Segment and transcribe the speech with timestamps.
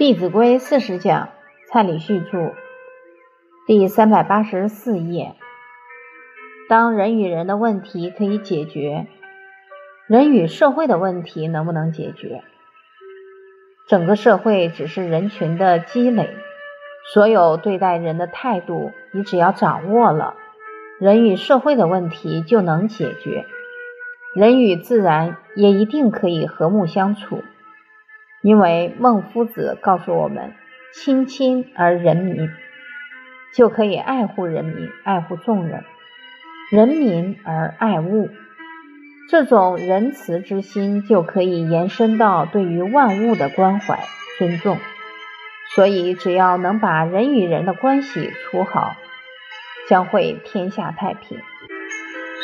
[0.00, 1.28] 弟子规》四十讲，
[1.68, 2.54] 蔡礼旭著，
[3.66, 5.34] 第三百八十四页。
[6.70, 9.08] 当人与人的问题可以解决，
[10.06, 12.42] 人与社会的问题能不能解决？
[13.88, 16.30] 整个社会只是人群的积累，
[17.12, 20.34] 所有对待人的态度，你只要掌握了，
[20.98, 23.44] 人与社会的问题就能解决。
[24.34, 27.44] 人与自然也一定可以和睦相处。
[28.42, 30.54] 因为孟夫子告诉我们
[30.96, 32.48] ：“亲亲而仁民，
[33.54, 35.82] 就可以爱护人民，爱护众人；
[36.70, 38.30] 仁民而爱物，
[39.28, 44.00] 这种仁慈之心就可以延伸到对于万物的关怀、
[44.38, 44.78] 尊重。
[45.74, 48.96] 所以，只要能把人与人的关系处好，
[49.86, 51.38] 将会天下太平。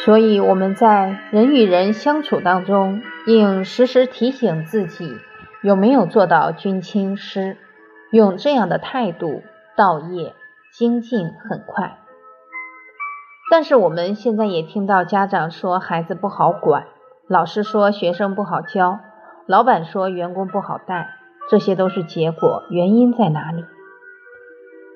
[0.05, 5.17] 所以，我们在人与人相处当中，应时时提醒自己。”
[5.67, 7.57] 有没有做到君亲师？
[8.13, 9.43] 用这样的态度，
[9.77, 10.33] 道业
[10.73, 11.99] 精进很快。
[13.51, 16.87] 但是我们现在也听到家长说孩子不好管，
[17.27, 19.01] 老师说学生不好教，
[19.47, 21.09] 老板说员工不好带，
[21.51, 23.65] 这些都是结果，原因在哪里？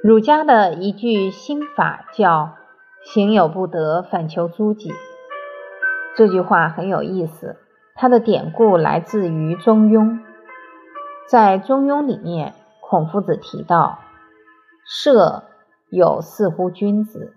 [0.04, 2.52] 儒家的一句心法叫
[3.02, 4.92] “行有不得，反求诸己”。
[6.14, 7.56] 这句话很有意思，
[7.96, 10.04] 它的典故来自于《中庸》。
[11.28, 14.00] 在《中庸》里面，孔夫子提到
[14.84, 15.44] ：“射
[15.88, 17.34] 有似乎君子，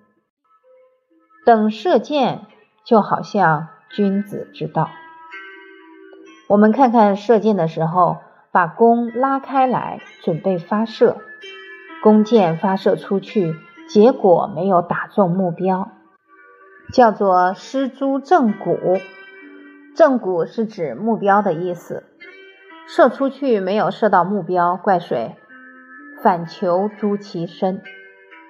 [1.46, 2.48] 等射箭
[2.84, 4.90] 就好像君子之道。”
[6.50, 8.18] 我们看看射箭的时候，
[8.52, 11.18] 把弓拉开来，准备发射，
[12.02, 13.56] 弓箭发射出去，
[13.88, 15.90] 结果没有打中目标，
[16.92, 18.78] 叫做失诸正骨。
[19.96, 22.04] 正骨是指目标的意思。
[22.88, 25.36] 射出去没有射到目标，怪谁？
[26.22, 27.82] 反求诸其身，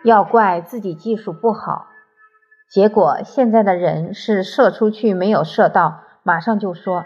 [0.04, 1.88] 要怪自己技术不好。
[2.70, 7.06] 结果现在的人是射出去没有射到，马上就说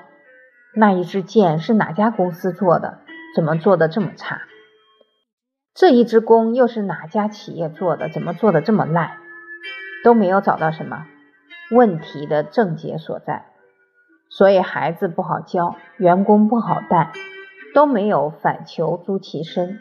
[0.75, 2.99] 那一支箭是哪家公司做的？
[3.35, 4.41] 怎么做的这么差？
[5.73, 8.09] 这一支弓又是哪家企业做的？
[8.09, 9.17] 怎么做的这么烂？
[10.03, 11.05] 都没有找到什么
[11.71, 13.45] 问题的症结所在。
[14.29, 17.11] 所以孩子不好教，员工不好带，
[17.73, 19.79] 都没有反求诸其身。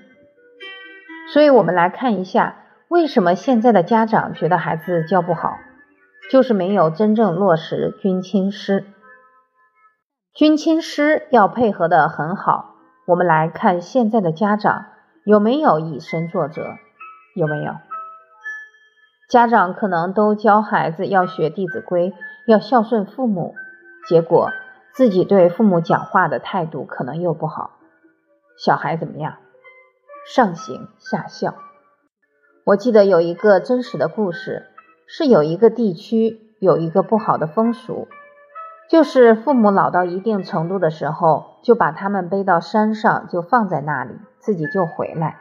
[1.32, 2.56] 所以我们来看一下，
[2.88, 5.56] 为什么现在的家长觉得孩子教不好，
[6.30, 8.84] 就是没有真正落实君亲师。
[10.32, 12.74] 君亲师要配合的很好。
[13.06, 14.86] 我们来看现在的家长
[15.24, 16.62] 有没有以身作则？
[17.34, 17.74] 有没有？
[19.28, 22.10] 家长可能都教孩子要学《弟子规》，
[22.46, 23.54] 要孝顺父母。
[24.08, 24.50] 结果
[24.94, 27.72] 自己对父母讲话的态度可能又不好，
[28.56, 29.36] 小孩怎么样？
[30.32, 31.54] 上行下效。
[32.64, 34.66] 我记得有一个真实的故事，
[35.06, 38.08] 是有一个地区有一个不好的风俗，
[38.90, 45.38] 就是父母老到一定程度的时候，就把他们背到山上，就放在那里，自己就回来。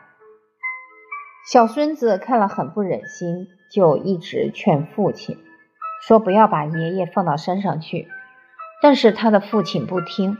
[1.52, 5.38] 小孙子看了很不忍心，就一直劝父亲
[6.02, 8.08] 说：“不要把爷爷放到山上去。”
[8.86, 10.38] 但是他的父亲不听，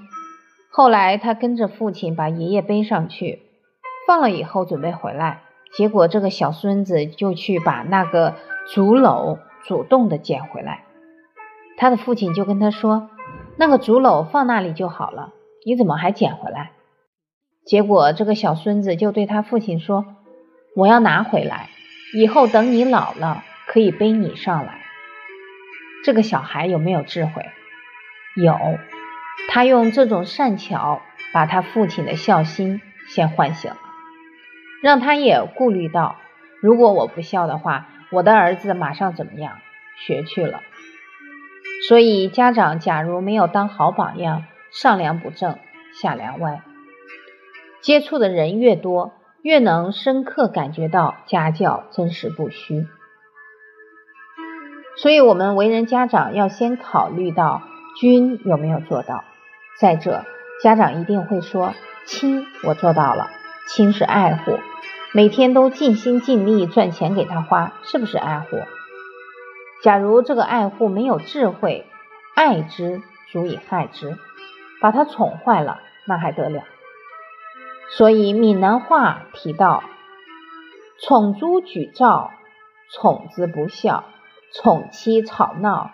[0.70, 3.42] 后来他跟着父亲把爷爷背上去，
[4.06, 5.42] 放了以后准备回来，
[5.76, 8.36] 结果这个小孙子就去把那个
[8.72, 10.84] 竹篓主动的捡回来，
[11.76, 13.10] 他的父亲就跟他说
[13.58, 15.34] ：“那个竹篓放那里就好了，
[15.66, 16.70] 你怎么还捡回来？”
[17.66, 20.06] 结果这个小孙子就对他父亲说
[20.78, 21.70] ：“我要拿回来，
[22.14, 24.84] 以后等你老了可以背你上来。”
[26.06, 27.44] 这个小孩有没有智慧？
[28.36, 28.58] 有，
[29.48, 31.02] 他用这种善巧，
[31.34, 33.78] 把他父亲的孝心先唤醒了，
[34.82, 36.18] 让他也顾虑到，
[36.62, 39.54] 如果我不孝的话，我的儿子马上怎么样？
[40.06, 40.60] 学去了。
[41.88, 45.58] 所以家长假如没有当好榜样，上梁不正
[45.94, 46.62] 下梁歪，
[47.82, 52.86] 接触的人越多，越能深刻感觉到家教真实不虚。
[54.98, 57.62] 所以，我们为人家长要先考虑到。
[58.00, 59.24] 君有没有做到？
[59.80, 60.26] 再者，
[60.62, 61.74] 家长一定会说
[62.06, 63.30] ：“亲，我做到了。
[63.68, 64.60] 亲是爱护，
[65.14, 68.58] 每天都尽心尽力赚钱给他花，是不是爱护？
[69.82, 71.86] 假如这个爱护没有智慧，
[72.36, 73.02] 爱之
[73.32, 74.18] 足以害之，
[74.82, 76.64] 把他宠坏了，那还得了？
[77.98, 79.84] 所以闽南话提到：
[81.02, 82.32] 宠猪举照，
[82.94, 84.04] 宠子不孝，
[84.54, 85.92] 宠妻吵闹，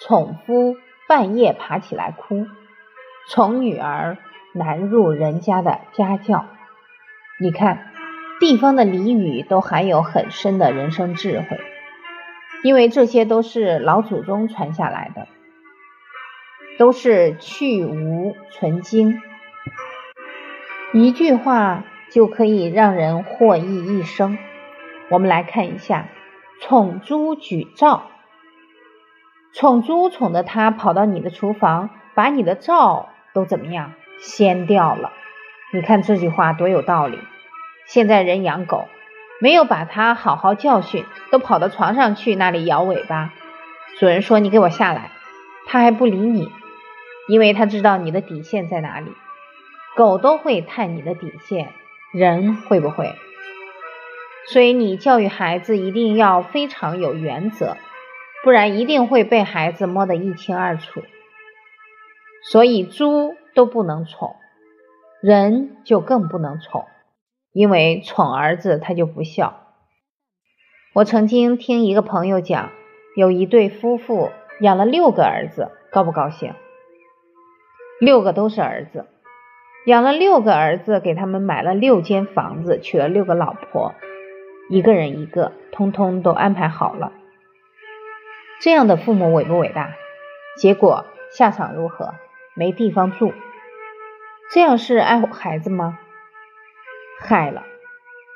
[0.00, 0.76] 宠夫。
[1.06, 2.46] 半夜爬起来哭，
[3.28, 4.16] 宠女儿
[4.52, 6.46] 难入人家的家教，
[7.38, 7.90] 你看，
[8.40, 11.60] 地方的俚语都含有很深的人生智慧，
[12.62, 15.28] 因为这些都是老祖宗传下来的，
[16.78, 19.20] 都是去无存精，
[20.92, 24.38] 一句话就可以让人获益一生。
[25.10, 26.08] 我们来看一下，
[26.60, 28.10] 宠珠举灶，
[29.54, 35.12] 宠猪宠的他跑到你的厨房，把你的灶都怎么样掀掉了？
[35.72, 37.20] 你看这句话多有道理。
[37.86, 38.88] 现在人养狗，
[39.40, 43.32] 没有把它好好教训，都跑到床上去那里摇尾巴。
[44.00, 45.12] 主人说：“你给我下来。”
[45.68, 46.50] 它还不理你，
[47.28, 49.12] 因为它知道你的底线在哪里。
[49.96, 51.68] 狗都会探你的底线，
[52.12, 53.14] 人会不会？
[54.52, 57.76] 所以你教育孩子一定要非常有原则，
[58.44, 61.02] 不然一定会被孩子摸得一清二楚。
[62.50, 64.36] 所以猪都不能宠，
[65.22, 66.84] 人就更不能宠。
[67.52, 69.60] 因为宠儿子他就不孝。
[70.92, 72.70] 我曾经听一个朋友讲，
[73.16, 74.30] 有一对夫妇
[74.60, 76.52] 养了六个儿子，高不高兴？
[78.00, 79.06] 六个都是儿子，
[79.86, 83.94] 养了六个儿子，给他们买了六间房子，娶了六个老婆，
[84.68, 87.12] 一个人一个，通通都安排好了。
[88.60, 89.94] 这样的父母伟不伟大？
[90.56, 92.14] 结果下场如何？
[92.54, 93.32] 没地方住。
[94.52, 95.98] 这样是爱护孩子吗？
[97.20, 97.64] 害了，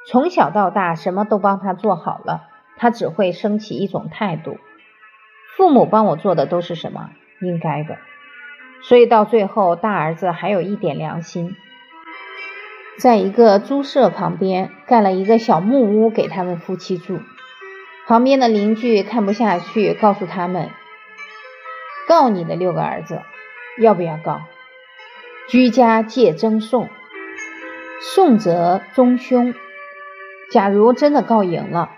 [0.07, 2.43] 从小到大什么都帮他做好了，
[2.77, 4.59] 他只会升起一种态度：
[5.57, 7.11] 父母帮我做的都是什么
[7.41, 7.99] 应该的。
[8.83, 11.57] 所以到最后，大儿子还有一点良心，
[12.99, 17.21] 在一个猪舍旁边盖了一个小木屋给他们夫妻住。
[18.09, 20.71] 旁边的邻居看不下去，告诉他们：
[22.09, 23.21] 告你的六个儿子，
[23.79, 24.41] 要不要告？
[25.47, 26.89] 居家戒争讼，
[28.01, 29.53] 讼则宗凶，
[30.51, 31.91] 假如真的告赢了，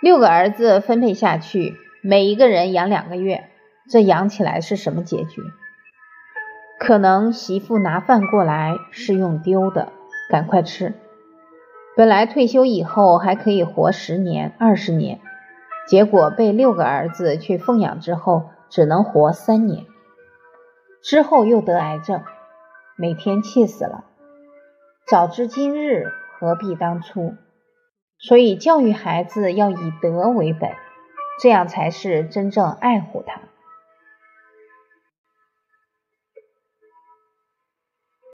[0.00, 3.48] 六个儿子分配下去，每一个人养两个月，
[3.88, 5.40] 这养起来是什么结局？
[6.80, 9.92] 可能媳妇拿饭过来是用丢的，
[10.28, 10.94] 赶快吃。
[11.96, 15.20] 本来退休以后还可以活十年、二十年，
[15.88, 19.86] 结果被六个儿子去奉养之后，只能活三年，
[21.02, 22.22] 之后又得癌症，
[22.96, 24.04] 每天气死了。
[25.06, 27.34] 早知今日，何必当初？
[28.18, 30.72] 所以教育孩子要以德为本，
[31.40, 33.40] 这样才是真正爱护他。